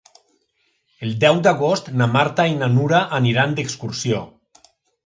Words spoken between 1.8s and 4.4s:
na Marta i na Nura aniran d'excursió.